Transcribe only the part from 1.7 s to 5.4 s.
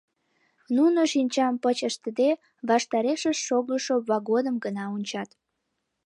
ыштыде, ваштарешышт шогышо вагоным гына ончат.